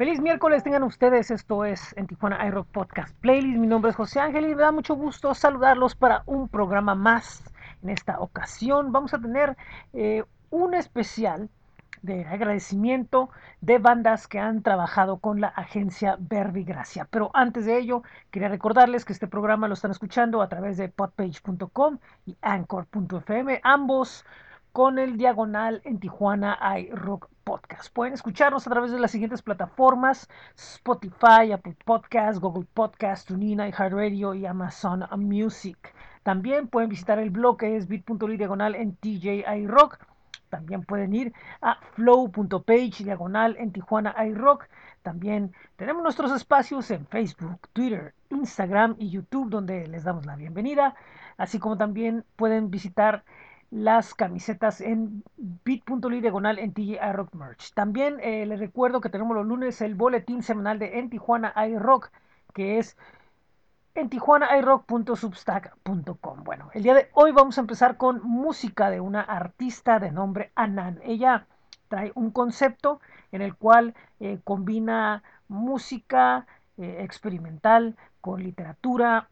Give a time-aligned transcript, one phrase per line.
[0.00, 3.58] Feliz miércoles tengan ustedes, esto es en Tijuana iRock Podcast Playlist.
[3.58, 7.44] Mi nombre es José Ángel y me da mucho gusto saludarlos para un programa más.
[7.82, 9.58] En esta ocasión vamos a tener
[9.92, 11.50] eh, un especial
[12.00, 13.28] de agradecimiento
[13.60, 17.06] de bandas que han trabajado con la agencia Verbigracia.
[17.10, 20.88] Pero antes de ello, quería recordarles que este programa lo están escuchando a través de
[20.88, 24.24] podpage.com y anchor.fm, ambos
[24.72, 27.92] con el diagonal en Tijuana iRock Podcast.
[27.92, 34.34] Pueden escucharnos a través de las siguientes plataformas: Spotify, Apple Podcast, Google Podcast, TuneIn, iHeartRadio
[34.34, 35.92] y Amazon Music.
[36.22, 39.98] También pueden visitar el blog que es bit.ly diagonal en TJ iRock.
[40.48, 44.68] También pueden ir a flow.page diagonal en Tijuana iRock.
[45.02, 50.94] También tenemos nuestros espacios en Facebook, Twitter, Instagram y YouTube donde les damos la bienvenida.
[51.36, 53.24] Así como también pueden visitar
[53.70, 57.72] las camisetas en bit.ly diagonal en TJ iRock Merch.
[57.72, 62.10] También eh, les recuerdo que tenemos los lunes el boletín semanal de En Tijuana iRock,
[62.52, 62.96] que es
[63.94, 66.44] en tijuanairock.substack.com.
[66.44, 70.52] Bueno, el día de hoy vamos a empezar con música de una artista de nombre
[70.54, 71.00] Anan.
[71.04, 71.46] Ella
[71.88, 73.00] trae un concepto
[73.32, 76.46] en el cual eh, combina música
[76.78, 79.28] eh, experimental con literatura,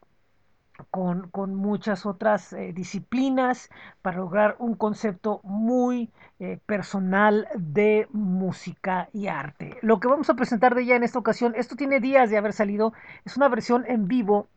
[0.91, 3.69] con, muchas otras eh, disciplinas
[4.01, 9.77] para lograr un concepto muy eh, personal de música y arte.
[9.81, 12.53] Lo que vamos a presentar de ella en esta ocasión, esto tiene días de haber
[12.53, 12.93] salido,
[13.25, 14.47] es una versión en vivo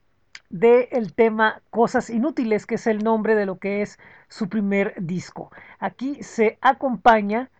[0.50, 5.50] del tema Cosas Inútiles, que es el nombre de lo que es su primer disco.
[5.78, 7.50] Aquí se acompaña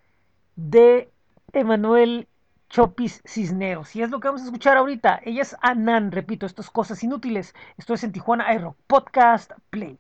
[0.57, 1.11] de
[1.53, 2.29] Emanuel
[2.73, 3.95] Chopis Cisneros.
[3.95, 5.21] Y es lo que vamos a escuchar ahorita.
[5.25, 7.55] Ella es Anan, repito, estas cosas inútiles.
[7.77, 9.99] Esto es en Tijuana Aero Podcast Play.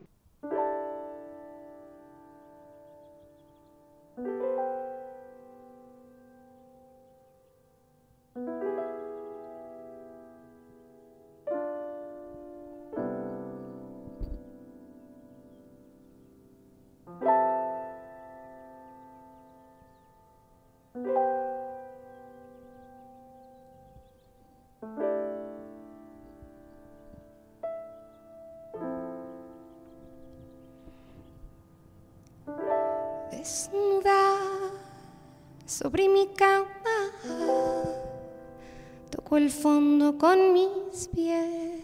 [40.22, 41.82] Con mis pies,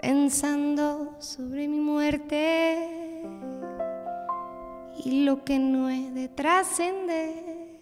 [0.00, 2.88] pensando sobre mi muerte
[5.04, 7.80] y lo que no he de trascender.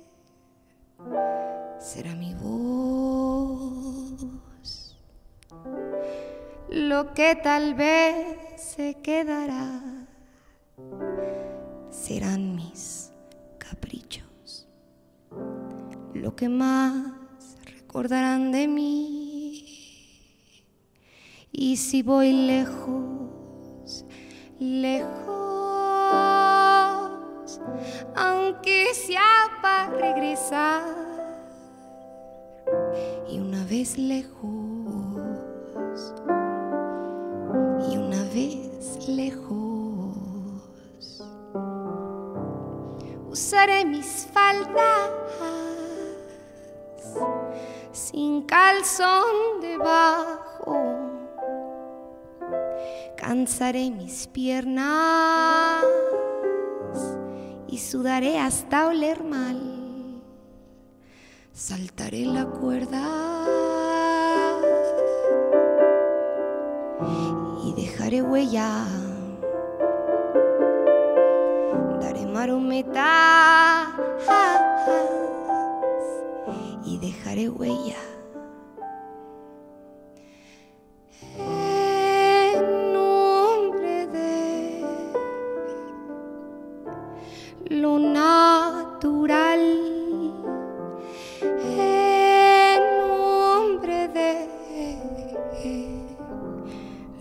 [1.79, 4.25] Será mi voz,
[6.71, 9.83] lo que tal vez se quedará.
[11.91, 13.13] Serán mis
[13.59, 14.67] caprichos,
[16.15, 17.16] lo que más
[17.97, 19.65] recordarán de mí.
[21.51, 24.05] Y si voy lejos,
[24.59, 25.25] lejos,
[28.15, 30.85] aunque sea para regresar,
[33.31, 34.43] y una vez lejos,
[37.91, 39.57] y una vez lejos.
[43.31, 45.11] usaré mis faldas
[48.57, 50.77] calzón debajo.
[53.17, 55.85] Cansaré mis piernas
[57.69, 59.61] y sudaré hasta oler mal.
[61.53, 63.05] Saltaré la cuerda
[67.65, 68.87] y dejaré huella
[72.33, 73.89] marometas
[76.85, 78.06] y dejaré huella.
[87.69, 89.61] Lo natural.
[91.41, 94.49] En nombre de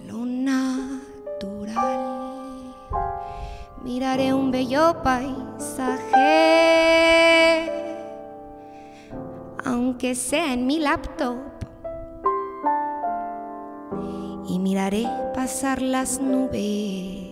[0.07, 1.75] lo natural.
[3.83, 6.21] Miraré un bello paisaje,
[9.63, 11.38] aunque sea en mi laptop.
[14.48, 17.25] Y miraré pasar las nubes,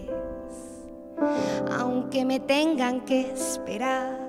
[2.13, 4.22] aunque me tengan que esperar.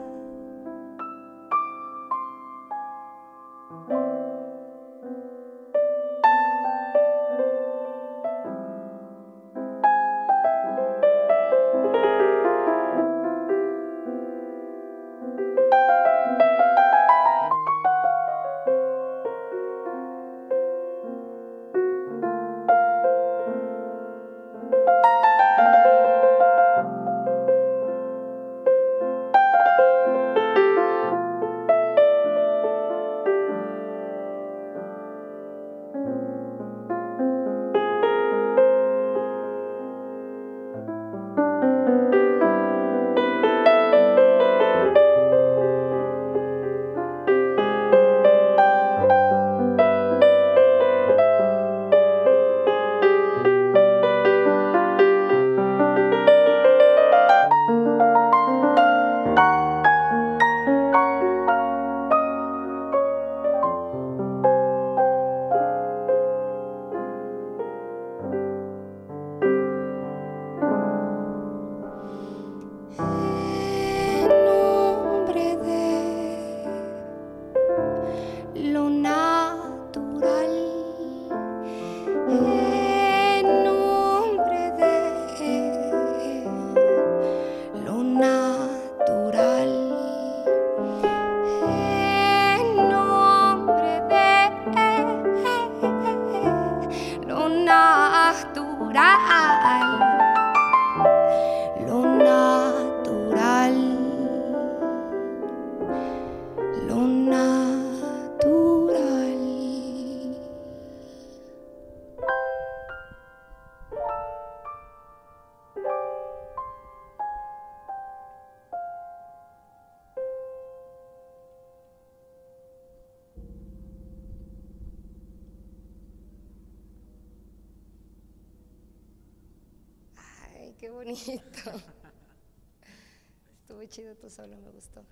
[133.65, 135.03] Estuvo chido tú solo, me gustó.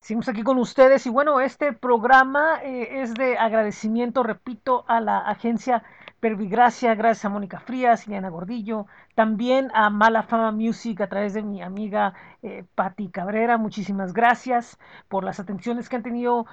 [0.00, 5.18] Seguimos aquí con ustedes y bueno, este programa eh, es de agradecimiento, repito, a la
[5.18, 5.82] agencia
[6.20, 11.42] Pervigracia, gracias a Mónica Frías, Liliana Gordillo, también a Mala Fama Music a través de
[11.42, 14.78] mi amiga eh, Patti Cabrera, muchísimas gracias
[15.08, 16.46] por las atenciones que han tenido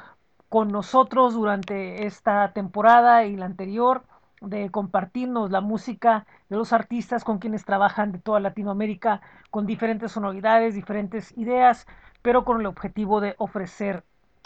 [0.49, 4.03] con nosotros durante esta temporada y la anterior
[4.45, 9.21] de compartirnos la música de los artistas con quienes trabajan de toda Latinoamérica
[9.51, 11.87] con diferentes sonoridades, diferentes ideas,
[12.21, 14.03] pero con el objetivo de ofrecer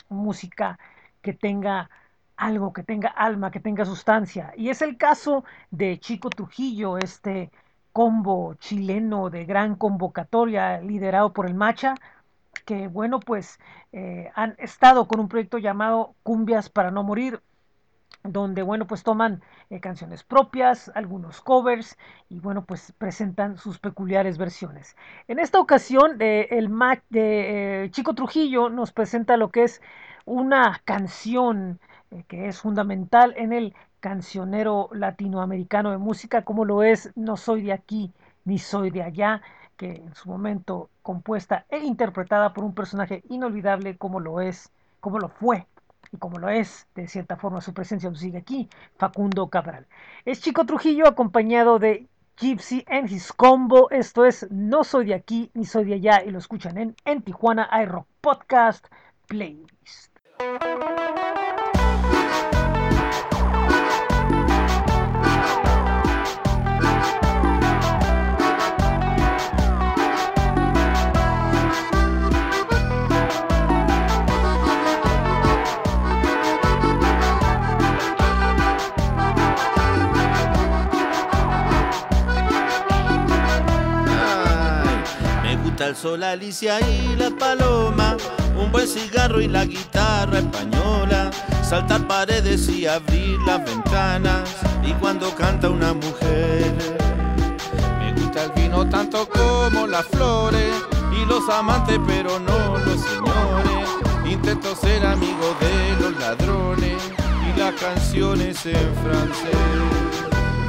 [0.10, 0.80] música
[1.22, 1.90] que tenga
[2.38, 4.54] algo, que tenga alma, que tenga sustancia.
[4.56, 7.52] Y es el caso de Chico Trujillo, este
[7.92, 11.96] combo chileno de gran convocatoria liderado por el Macha,
[12.66, 13.60] que bueno, pues
[13.92, 17.42] eh, han estado con un proyecto llamado Cumbias para no morir,
[18.24, 21.98] donde bueno pues toman eh, canciones propias, algunos covers
[22.30, 24.96] y bueno pues presentan sus peculiares versiones.
[25.28, 29.82] En esta ocasión eh, el Mac de eh, Chico Trujillo nos presenta lo que es
[30.26, 31.80] una canción
[32.28, 37.74] que es fundamental en el cancionero latinoamericano de música como lo es No soy de
[37.74, 38.12] aquí
[38.46, 39.42] ni soy de allá
[39.78, 45.20] que en su momento compuesta e interpretada por un personaje inolvidable como lo es, como
[45.20, 45.68] lo fue
[46.12, 49.88] y como lo es, de cierta forma, su presencia sigue aquí, Facundo Cabral.
[50.26, 52.08] Es Chico Trujillo acompañado de
[52.38, 53.90] Gypsy and His Combo.
[53.92, 57.22] Esto es No Soy de aquí ni soy de allá y lo escuchan en, en
[57.22, 58.88] Tijuana iRock Podcast
[59.28, 60.18] Playlist.
[85.80, 88.18] Gusta el sol, Alicia y la paloma,
[88.58, 91.32] un buen cigarro y la guitarra española,
[91.64, 94.50] saltar paredes y abrir las ventanas,
[94.84, 96.74] y cuando canta una mujer.
[98.00, 100.74] Me gusta el vino tanto como las flores,
[101.16, 103.90] y los amantes pero no los señores.
[104.26, 107.02] Intento ser amigo de los ladrones,
[107.48, 109.56] y las canciones en francés.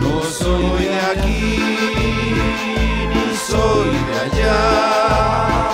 [0.00, 1.80] No soy de aquí
[3.50, 5.69] soy de allá,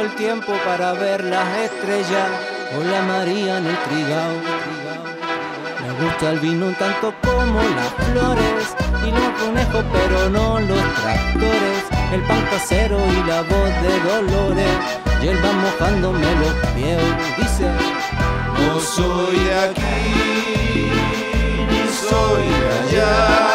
[0.00, 2.28] el tiempo para ver las estrellas.
[2.76, 4.36] O la María en el trigao.
[5.82, 8.76] Me gusta el vino tanto como las flores
[9.06, 14.76] y los conejos pero no los tractores, el pan casero y la voz de Dolores.
[15.22, 17.02] Y él va mojándome los pies,
[17.36, 17.68] dice
[18.58, 20.90] No soy de aquí,
[21.70, 23.49] ni la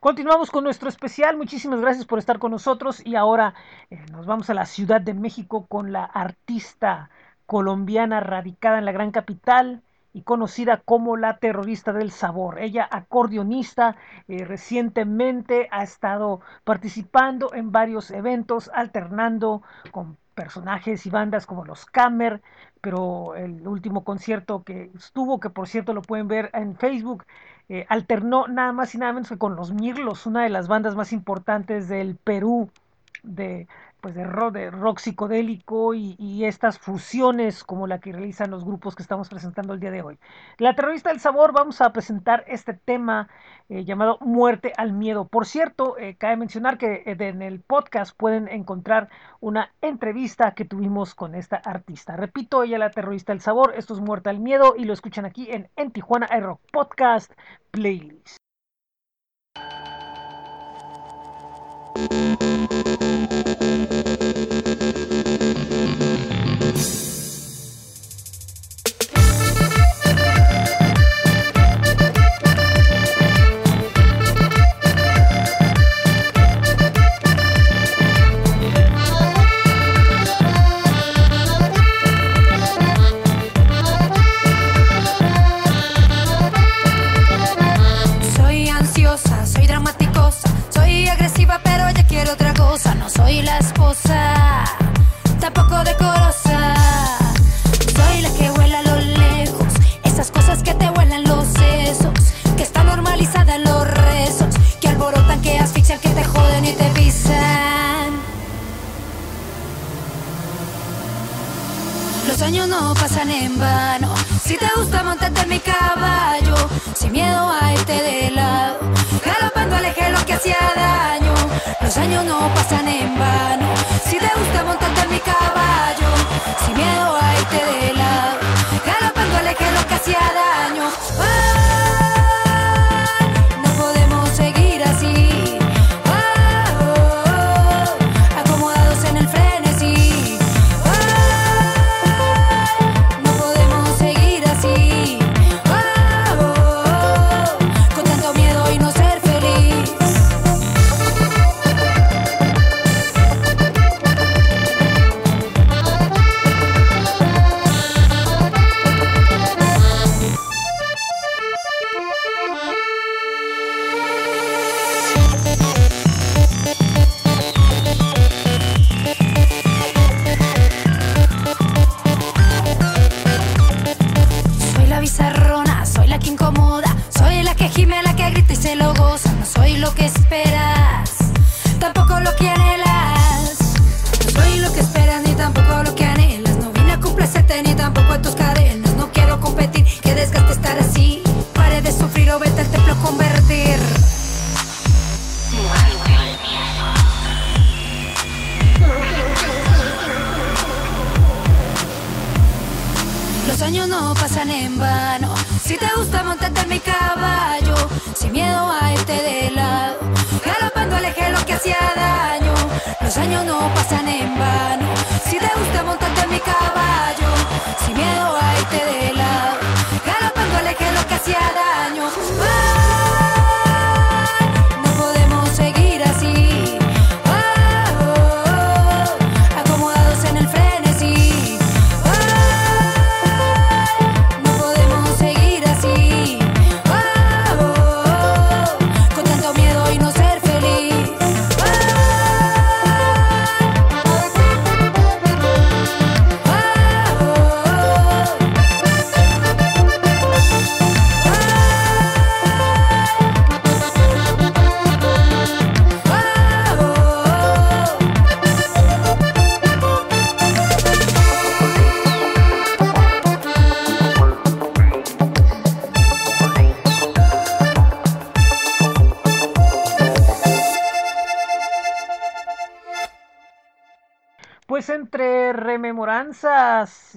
[0.00, 1.38] Continuamos con nuestro especial.
[1.38, 3.00] Muchísimas gracias por estar con nosotros.
[3.06, 3.54] Y ahora
[3.88, 7.08] eh, nos vamos a la Ciudad de México con la artista
[7.46, 12.58] colombiana radicada en la gran capital y conocida como la terrorista del sabor.
[12.58, 13.96] Ella, acordeonista,
[14.28, 21.86] eh, recientemente ha estado participando en varios eventos, alternando con personajes y bandas como los
[21.86, 22.42] Kammer,
[22.84, 27.24] pero el último concierto que estuvo, que por cierto lo pueden ver en Facebook,
[27.70, 30.94] eh, alternó nada más y nada menos que con los Mirlos, una de las bandas
[30.94, 32.68] más importantes del Perú,
[33.22, 33.66] de,
[34.04, 39.30] pues de, rock, psicodélico y, estas fusiones como la que realizan los grupos que estamos
[39.30, 40.18] presentando el día de hoy.
[40.58, 43.30] La terrorista del sabor, vamos a presentar este tema
[43.70, 45.26] eh, llamado Muerte al Miedo.
[45.26, 49.08] Por cierto, eh, cabe mencionar que eh, en el podcast pueden encontrar
[49.40, 52.14] una entrevista que tuvimos con esta artista.
[52.14, 55.50] Repito, ella la terrorista del sabor, esto es Muerte al Miedo y lo escuchan aquí
[55.50, 57.32] en, en Tijuana Rock Podcast
[57.70, 58.43] Playlist.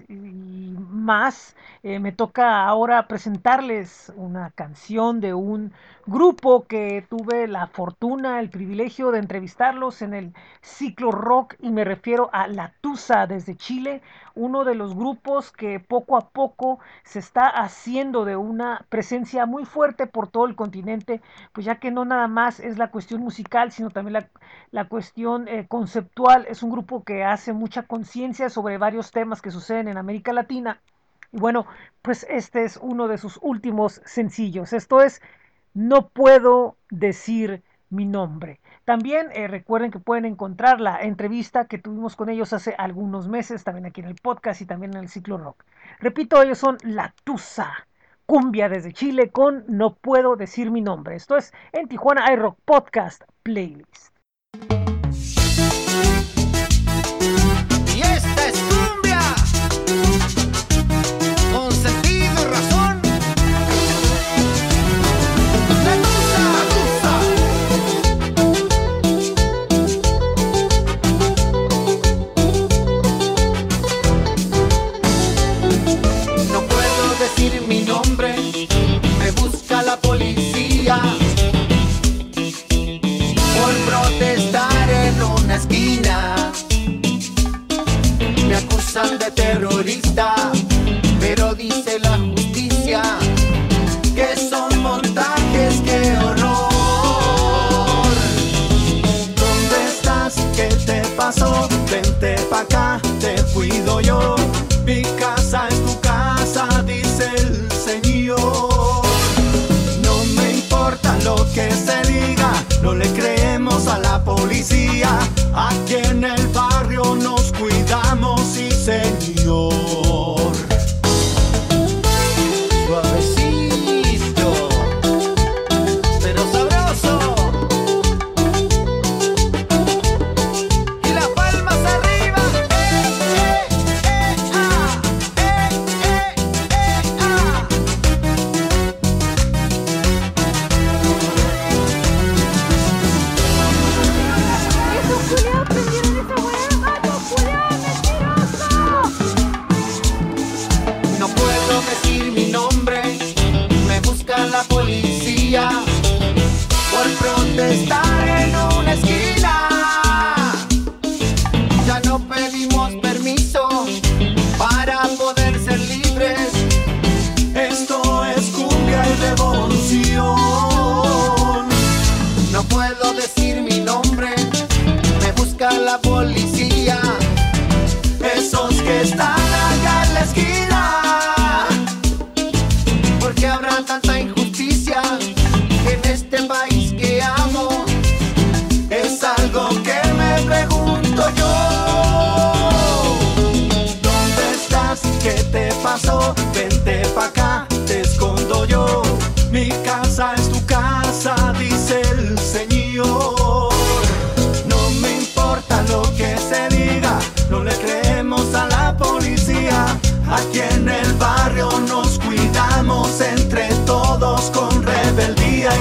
[0.07, 5.73] Y más, eh, me toca ahora presentarles una canción de un
[6.05, 11.83] grupo que tuve la fortuna, el privilegio de entrevistarlos en el ciclo rock y me
[11.83, 14.01] refiero a La Tusa desde Chile,
[14.35, 19.65] uno de los grupos que poco a poco se está haciendo de una presencia muy
[19.65, 21.21] fuerte por todo el continente,
[21.53, 24.29] pues ya que no nada más es la cuestión musical, sino también la,
[24.71, 26.45] la cuestión eh, conceptual.
[26.49, 30.81] Es un grupo que hace mucha conciencia sobre varios temas que suceden en América Latina.
[31.31, 31.65] Y bueno,
[32.01, 34.73] pues este es uno de sus últimos sencillos.
[34.73, 35.21] Esto es
[35.73, 38.59] No puedo decir mi nombre.
[38.85, 43.63] También eh, recuerden que pueden encontrar la entrevista que tuvimos con ellos hace algunos meses,
[43.63, 45.63] también aquí en el podcast y también en el ciclo rock.
[45.99, 47.87] Repito, ellos son La Tusa,
[48.25, 51.15] cumbia desde Chile con No puedo decir mi nombre.
[51.15, 54.16] Esto es en Tijuana iRock Podcast Playlist.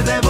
[0.03, 0.26] puede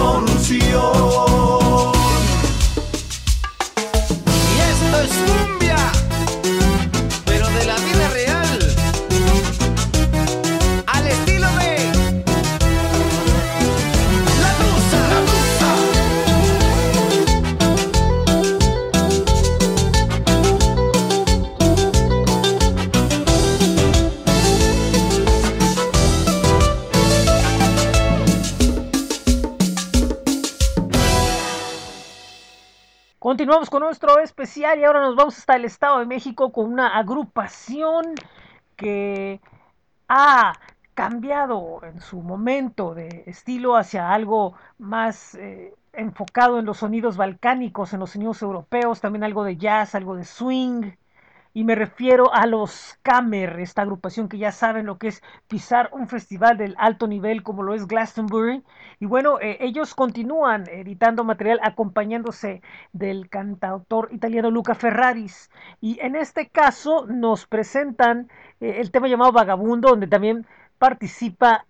[33.57, 36.95] Continuamos con nuestro especial y ahora nos vamos hasta el Estado de México con una
[36.95, 38.13] agrupación
[38.75, 39.41] que
[40.07, 40.53] ha
[40.93, 47.93] cambiado en su momento de estilo hacia algo más eh, enfocado en los sonidos balcánicos,
[47.93, 50.91] en los sonidos europeos, también algo de jazz, algo de swing.
[51.57, 55.89] Y me refiero a los Kamer, esta agrupación que ya saben lo que es pisar
[55.91, 58.63] un festival del alto nivel como lo es Glastonbury.
[58.99, 62.61] Y bueno, eh, ellos continúan editando material acompañándose
[62.93, 65.49] del cantautor italiano Luca Ferraris.
[65.81, 70.45] Y en este caso nos presentan eh, el tema llamado Vagabundo, donde también
[70.77, 71.65] participa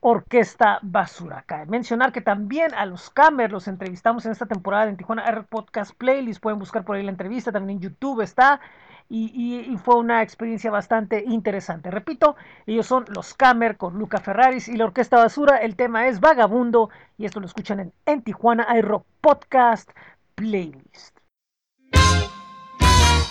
[0.00, 1.44] Orquesta Basura.
[1.68, 5.94] Mencionar que también a los Kamer los entrevistamos en esta temporada en Tijuana R Podcast
[5.94, 6.40] Playlist.
[6.40, 8.60] Pueden buscar por ahí la entrevista, también en YouTube está.
[9.08, 11.90] Y, fue una experiencia bastante interesante.
[11.90, 15.58] Repito, ellos son los Camer con Luca Ferraris y la Orquesta Basura.
[15.58, 19.90] El tema es Vagabundo y esto lo escuchan en, en Tijuana iRock Podcast
[20.34, 21.16] Playlist.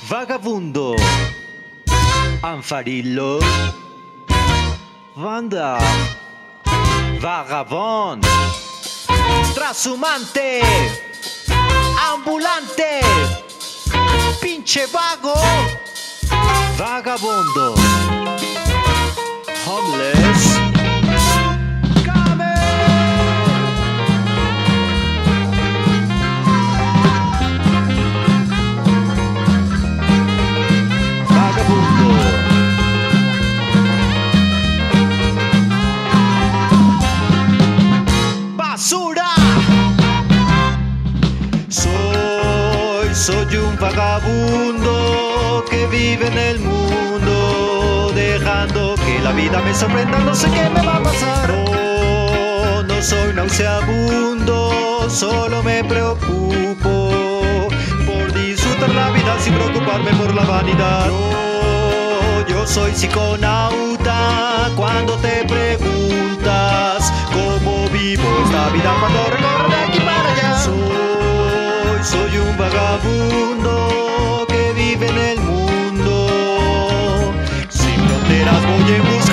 [0.10, 0.96] Vagabundo,
[2.44, 3.40] Anfarillo,
[5.16, 5.80] Banda,
[7.22, 8.24] Vagabond,
[9.56, 10.62] Trashumante,
[12.14, 13.00] Ambulante,
[14.46, 15.34] Pinche Vago,
[16.78, 17.74] Vagabundo,
[19.66, 20.60] Homeless.
[31.28, 32.10] Vagabundo.
[38.56, 39.35] Basura.
[43.26, 50.36] Soy, un vagabundo que vive en el mundo, dejando que la vida me sorprenda, no
[50.36, 51.50] sé qué me va a pasar.
[51.50, 57.10] No, no soy nauseabundo, solo me preocupo
[58.06, 61.08] por disfrutar la vida sin preocuparme por la vanidad.
[61.08, 69.45] Yo, yo soy psiconauta cuando te preguntas cómo vivo esta vida cuando
[72.36, 77.34] Soy, un vagabundo que vive en el mundo.
[77.70, 79.25] Sin fronteras voy en busca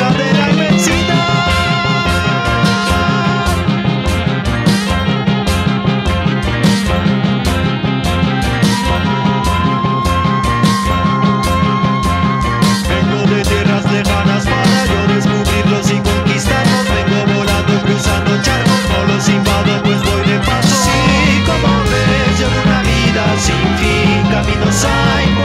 [23.43, 24.31] vida sin fin.
[24.31, 25.42] Caminos hay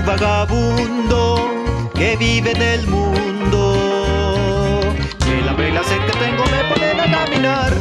[0.00, 1.48] un vagabundo
[1.94, 4.80] que vive en el mundo.
[5.26, 7.72] Y la sed que tengo me ponen a caminar.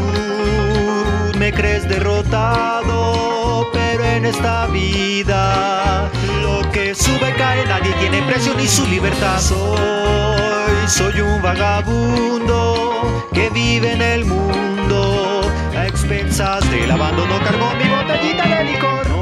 [1.31, 6.09] Tú me crees derrotado, pero en esta vida
[6.41, 9.39] lo que sube cae, nadie tiene precio ni su libertad.
[9.39, 15.41] Soy, soy un vagabundo que vive en el mundo.
[15.77, 19.18] A expensas del abandono cargo mi botellita de licor.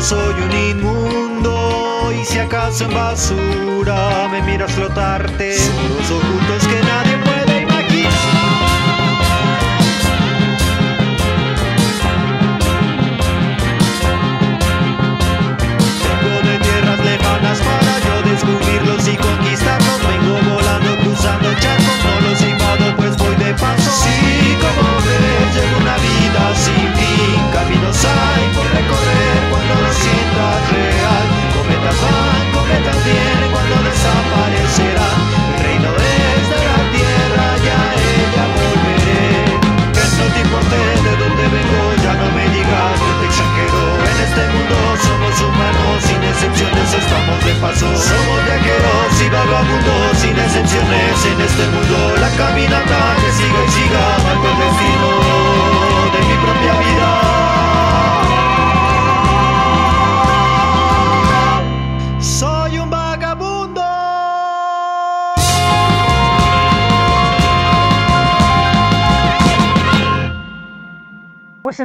[0.00, 2.12] Soy un inmundo.
[2.12, 8.12] Y si acaso en basura me miras flotarte, los ocultos que nadie puede imaginar.
[16.22, 20.00] Vengo de tierras lejanas para yo descubrirlos y conquistarlos.
[20.06, 23.90] Vengo volando, cruzando charcos, no los invado, pues voy de paso.
[24.04, 27.50] Sí, como ves, llevo una vida sin fin.
[27.52, 29.05] Caminos hay por recorrer
[32.66, 35.18] cometas vienen cuando desaparecerán.
[35.54, 39.30] El reino de la tierra, ya ella volveré.
[39.94, 40.76] Que no te importe
[41.06, 43.80] de dónde vengo, ya no me digas que te exagero.
[44.10, 44.76] En este mundo
[45.06, 47.25] somos humanos, sin excepciones estamos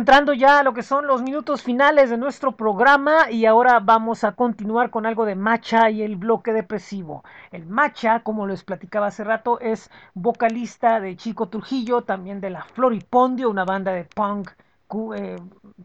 [0.02, 4.24] entrando ya a lo que son los minutos finales de nuestro programa y ahora vamos
[4.24, 7.24] a continuar con algo de Macha y el bloque depresivo.
[7.52, 12.64] El Macha, como les platicaba hace rato, es vocalista de Chico Trujillo, también de la
[12.64, 14.50] Floripondio, una banda de punk
[15.16, 15.36] eh,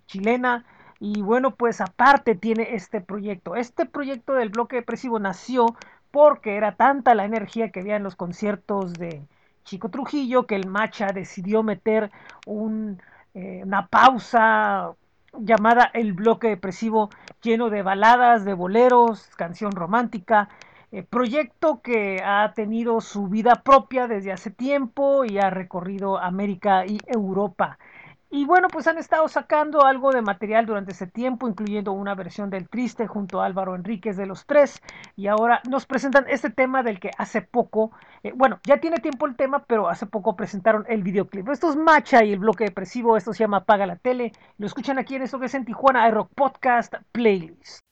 [0.06, 0.64] chilena.
[0.98, 3.54] Y bueno, pues aparte tiene este proyecto.
[3.54, 5.66] Este proyecto del bloque depresivo nació
[6.10, 9.26] porque era tanta la energía que había en los conciertos de
[9.64, 12.10] Chico Trujillo, que el Macha decidió meter
[12.46, 12.98] un,
[13.36, 14.94] eh, una pausa
[15.38, 17.10] llamada El Bloque Depresivo,
[17.42, 20.48] lleno de baladas, de boleros, canción romántica,
[20.90, 26.86] eh, proyecto que ha tenido su vida propia desde hace tiempo y ha recorrido América
[26.86, 27.78] y Europa.
[28.28, 32.50] Y bueno, pues han estado sacando algo de material durante ese tiempo, incluyendo una versión
[32.50, 34.82] del Triste junto a Álvaro Enríquez de los Tres.
[35.14, 39.26] Y ahora nos presentan este tema del que hace poco, eh, bueno, ya tiene tiempo
[39.26, 41.48] el tema, pero hace poco presentaron el videoclip.
[41.48, 44.32] Esto es Macha y el bloque depresivo, esto se llama Apaga la Tele.
[44.58, 47.85] Lo escuchan aquí en esto que es en Tijuana iRock Podcast Playlist.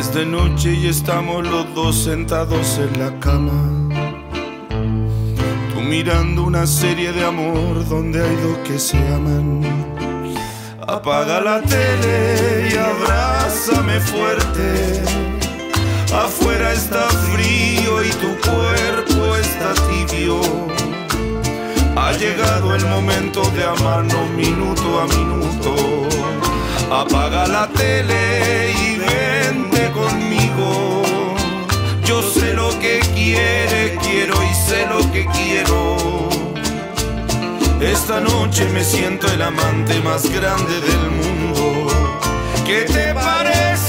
[0.00, 3.60] Es de noche y estamos los dos sentados en la cama.
[5.74, 9.60] Tú mirando una serie de amor donde hay dos que se aman.
[10.88, 15.02] Apaga la tele y abrázame fuerte.
[16.14, 20.40] Afuera está frío y tu cuerpo está tibio.
[21.94, 25.74] Ha llegado el momento de amarnos minuto a minuto.
[26.90, 28.89] Apaga la tele y
[32.22, 35.96] Sé lo que quieres, quiero y sé lo que quiero.
[37.80, 41.88] Esta noche me siento el amante más grande del mundo.
[42.66, 43.79] ¿Qué te parece,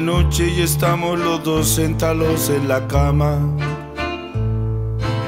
[0.00, 3.38] noche y estamos los dos sentados en la cama.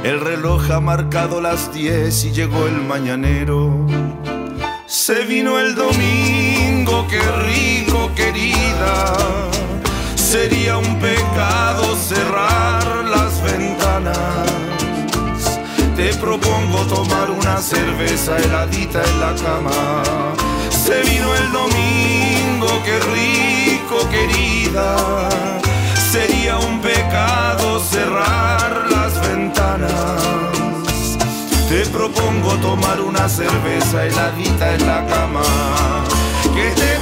[0.03, 3.87] El reloj ha marcado las 10 y llegó el mañanero.
[4.87, 9.15] Se vino el domingo, qué rico querida.
[10.15, 14.49] Sería un pecado cerrar las ventanas.
[15.97, 20.03] Te propongo tomar una cerveza heladita en la cama.
[20.71, 23.56] Se vino el domingo, qué rico
[24.11, 25.29] querida.
[26.11, 31.19] Sería un pecado cerrar las ventanas.
[31.69, 35.43] Te propongo tomar una cerveza heladita en la cama.
[36.55, 36.99] ¿Qué te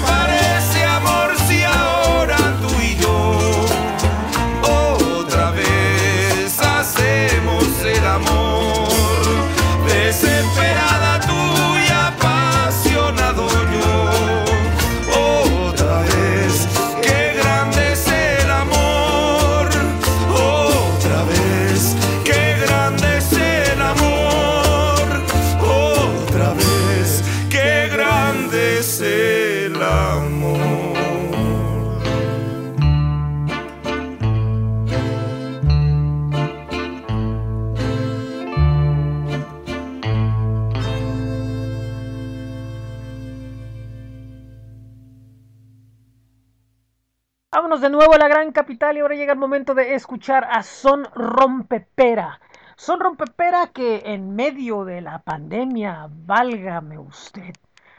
[47.85, 51.07] de nuevo a la gran capital y ahora llega el momento de escuchar a Son
[51.15, 52.41] Rompepera.
[52.77, 57.53] Son Rompepera que en medio de la pandemia, válgame usted,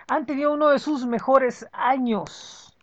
[0.08, 2.76] han tenido uno de sus mejores años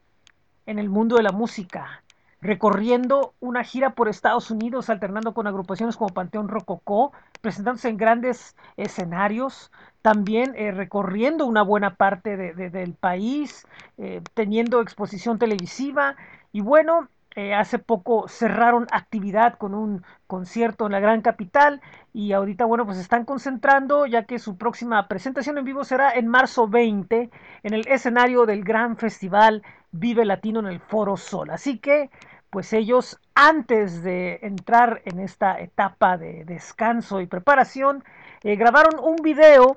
[0.67, 2.05] en el mundo de la música,
[2.41, 8.55] recorriendo una gira por Estados Unidos, alternando con agrupaciones como Panteón Rococó, presentándose en grandes
[8.77, 13.67] escenarios, también eh, recorriendo una buena parte de- de- del país,
[13.99, 16.15] eh, teniendo exposición televisiva
[16.53, 21.81] y bueno, eh, hace poco cerraron actividad con un concierto en la gran capital
[22.13, 26.29] y ahorita, bueno, pues están concentrando ya que su próxima presentación en vivo será en
[26.29, 27.31] marzo 20
[27.63, 29.63] en el escenario del gran festival
[29.93, 31.49] Vive Latino en el Foro Sol.
[31.51, 32.11] Así que,
[32.51, 38.05] pues ellos, antes de entrar en esta etapa de descanso y preparación,
[38.43, 39.77] eh, grabaron un video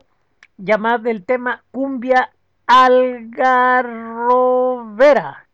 [0.57, 2.31] llamado el tema Cumbia
[2.67, 5.44] Algarrobera.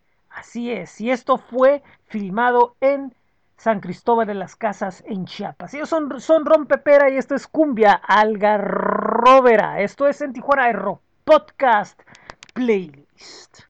[0.41, 3.13] Así es, y esto fue filmado en
[3.57, 5.75] San Cristóbal de las Casas en Chiapas.
[5.75, 9.81] Ellos son, son Rompepera y esto es Cumbia Algarrobera.
[9.81, 12.01] Esto es en Tijuana Aero Podcast
[12.55, 13.65] Playlist.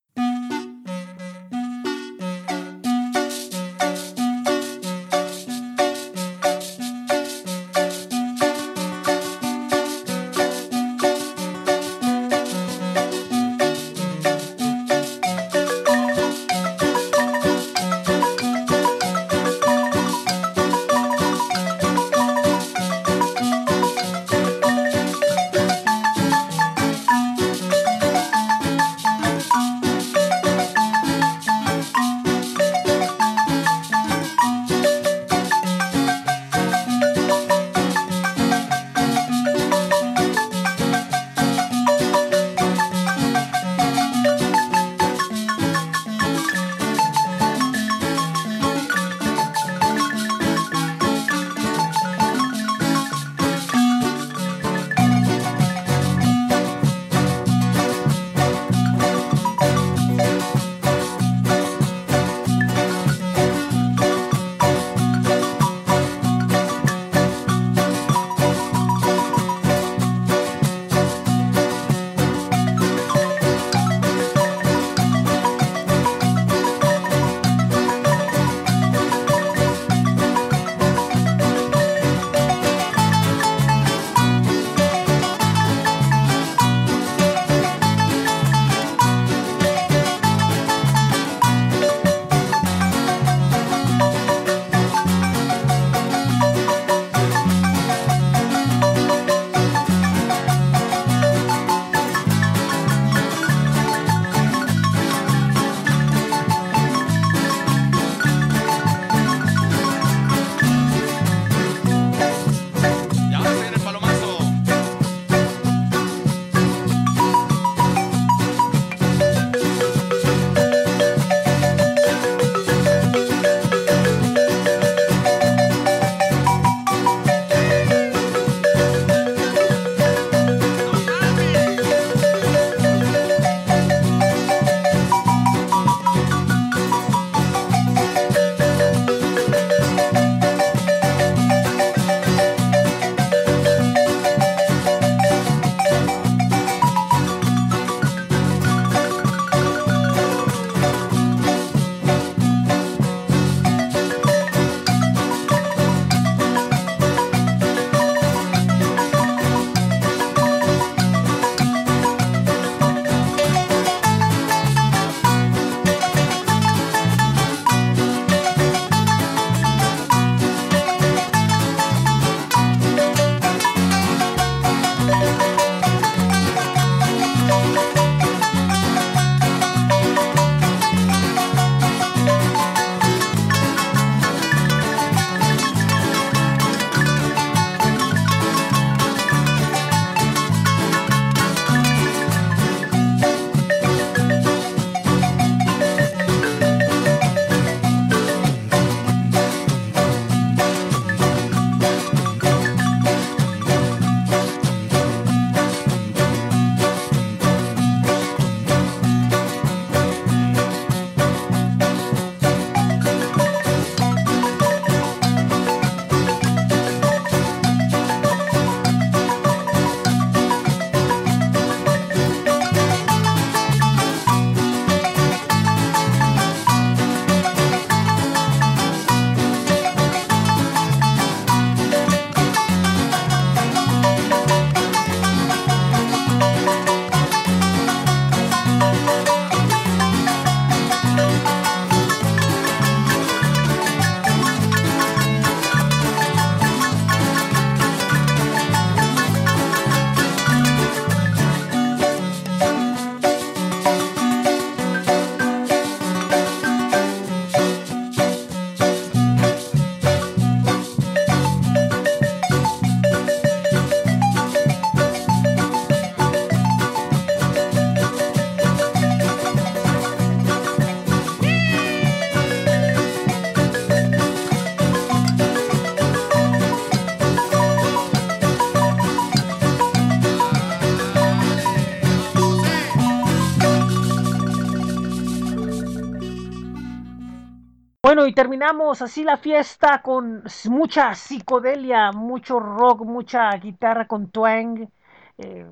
[288.27, 294.89] Y terminamos así la fiesta con mucha psicodelia, mucho rock, mucha guitarra con twang.
[295.37, 295.65] eh,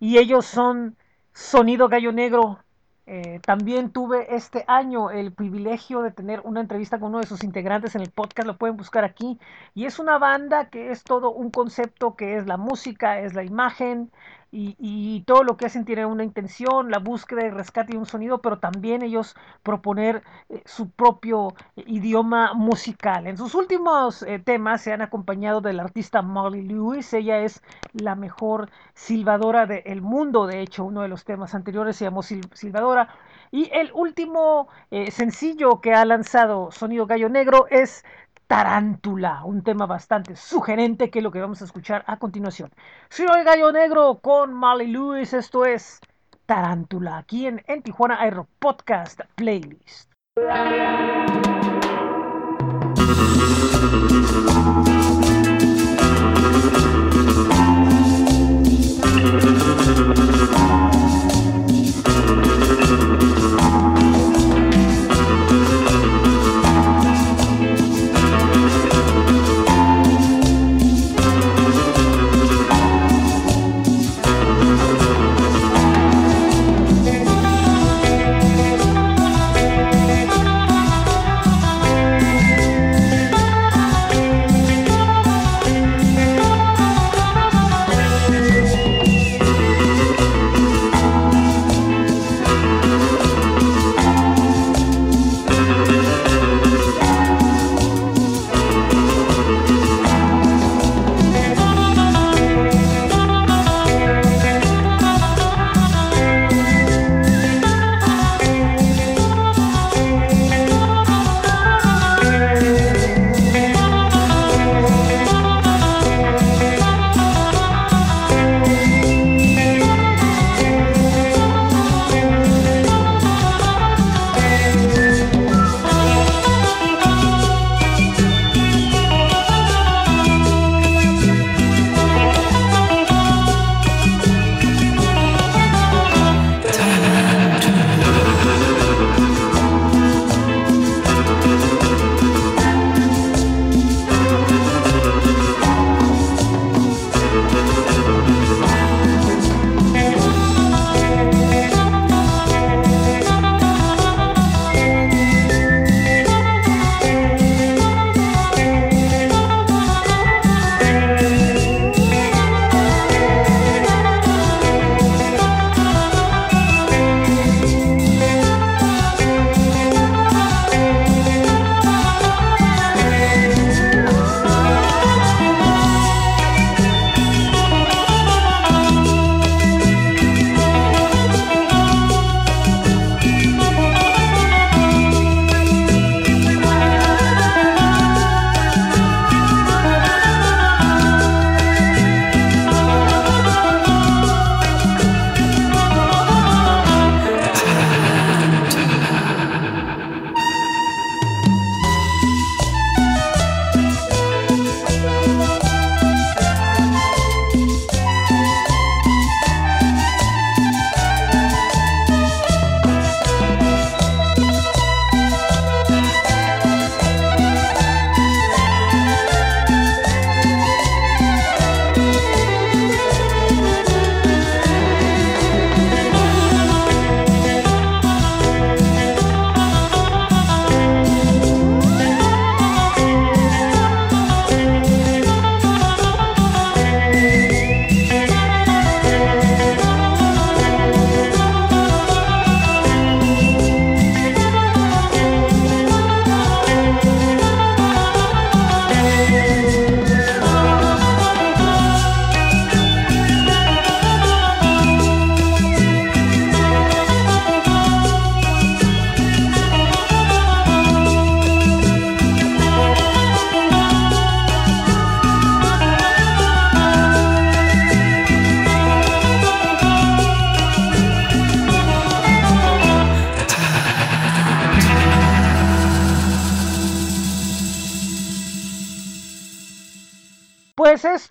[0.00, 0.96] y ellos son
[1.32, 2.58] Sonido Gallo Negro.
[3.06, 7.42] Eh, también tuve este año el privilegio de tener una entrevista con uno de sus
[7.44, 9.38] integrantes en el podcast, lo pueden buscar aquí.
[9.74, 13.44] Y es una banda que es todo un concepto, que es la música, es la
[13.44, 14.10] imagen
[14.54, 18.42] y, todo lo que hacen tiene una intención, la búsqueda y rescate de un sonido,
[18.42, 23.26] pero también ellos proponer eh, su propio eh, idioma musical.
[23.26, 27.62] En sus últimos eh, temas se han acompañado del artista Molly Lewis, ella es
[27.94, 32.52] la mejor silbadora del mundo, de hecho uno de los temas anteriores se llamó Sil-
[32.54, 33.08] Silbadora.
[33.50, 34.68] Y el último
[35.10, 38.02] sencillo que ha lanzado Sonido Gallo Negro es
[38.46, 42.70] Tarántula, un tema bastante sugerente que es lo que vamos a escuchar a continuación.
[43.08, 46.00] Soy el Gallo Negro con Molly Lewis, esto es
[46.46, 50.10] Tarántula, aquí en, en Tijuana Aero Podcast Playlist.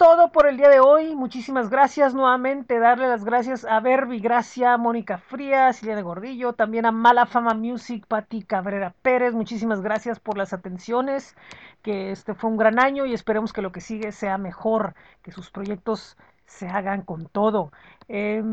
[0.02, 1.16] Todo por el día de hoy.
[1.16, 2.80] Muchísimas gracias nuevamente.
[2.80, 8.08] Darle las gracias a Verbi, Gracia, Mónica Frías, Silvia Gordillo, también a Mala Fama Music,
[8.08, 9.36] Pati Cabrera Pérez.
[9.36, 11.36] Muchísimas gracias por las atenciones.
[11.84, 15.32] Que este fue un gran año y esperemos que lo que sigue sea mejor, que
[15.32, 16.18] sus proyectos
[16.52, 17.72] se hagan con todo.
[18.08, 18.44] Eh,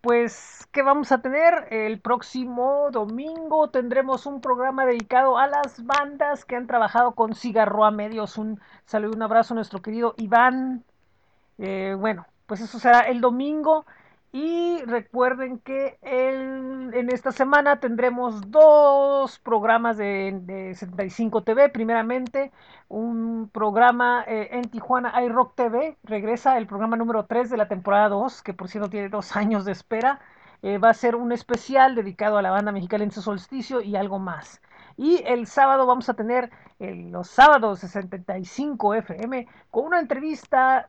[0.00, 1.66] pues, ¿qué vamos a tener?
[1.70, 7.90] El próximo domingo tendremos un programa dedicado a las bandas que han trabajado con Cigarroa
[7.90, 8.36] Medios.
[8.36, 10.84] Un saludo y un abrazo a nuestro querido Iván.
[11.58, 13.86] Eh, bueno, pues eso será el domingo.
[14.34, 21.68] Y recuerden que el, en esta semana tendremos dos programas de, de 75 TV.
[21.68, 22.50] Primeramente,
[22.88, 25.98] un programa eh, en Tijuana iRock TV.
[26.02, 29.66] Regresa el programa número 3 de la temporada 2, que por cierto tiene dos años
[29.66, 30.18] de espera.
[30.62, 33.96] Eh, va a ser un especial dedicado a la banda mexicana en su solsticio y
[33.96, 34.62] algo más.
[34.96, 40.88] Y el sábado vamos a tener eh, los sábados 65 FM con una entrevista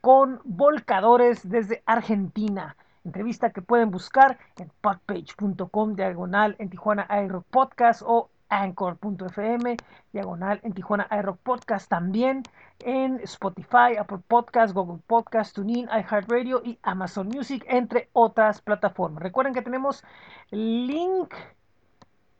[0.00, 2.76] con volcadores desde Argentina.
[3.04, 9.76] Entrevista que pueden buscar en podpage.com diagonal en Tijuana iRock Podcast o anchor.fm
[10.12, 12.42] diagonal en Tijuana iRock Podcast también
[12.80, 19.22] en Spotify, Apple Podcast, Google Podcast, TuneIn, iHeartRadio y Amazon Music, entre otras plataformas.
[19.22, 20.02] Recuerden que tenemos
[20.50, 21.34] Link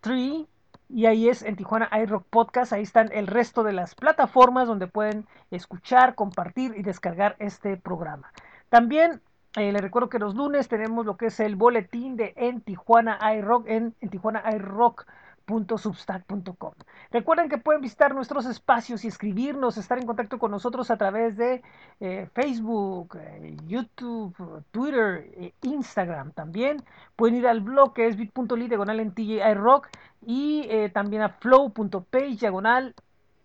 [0.01, 0.47] Tree
[0.89, 2.73] y ahí es en Tijuana iRock Podcast.
[2.73, 8.33] Ahí están el resto de las plataformas donde pueden escuchar, compartir y descargar este programa.
[8.71, 9.21] También
[9.57, 13.18] eh, les recuerdo que los lunes tenemos lo que es el boletín de En Tijuana
[13.36, 15.07] iRock en, en Tijuana iRock
[15.46, 16.72] substack.com.
[17.11, 21.36] Recuerden que pueden visitar nuestros espacios y escribirnos, estar en contacto con nosotros a través
[21.36, 21.62] de
[22.00, 24.34] eh, Facebook, eh, YouTube,
[24.70, 26.82] Twitter, eh, Instagram también.
[27.16, 29.88] Pueden ir al blog que es bit.ly diagonal en TJI Rock
[30.26, 32.94] y también a flow.page diagonal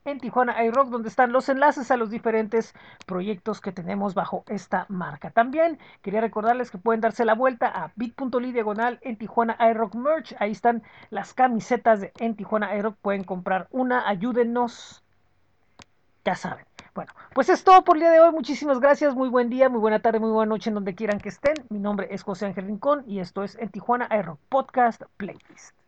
[0.05, 2.73] en Tijuana iRock, donde están los enlaces a los diferentes
[3.05, 5.31] proyectos que tenemos bajo esta marca.
[5.31, 10.35] También quería recordarles que pueden darse la vuelta a bit.ly diagonal en Tijuana iRock Merch.
[10.39, 12.95] Ahí están las camisetas de en Tijuana iRock.
[13.01, 15.03] Pueden comprar una, ayúdenos.
[16.25, 16.65] Ya saben.
[16.95, 18.31] Bueno, pues es todo por el día de hoy.
[18.31, 19.15] Muchísimas gracias.
[19.15, 21.55] Muy buen día, muy buena tarde, muy buena noche en donde quieran que estén.
[21.69, 25.78] Mi nombre es José Ángel Rincón y esto es en Tijuana iRock Podcast Playlist.